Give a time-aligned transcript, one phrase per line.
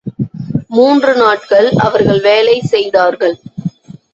[0.67, 3.35] மூன்று நாட்கள் அவர்கள் வேலை செய்தார்கள்.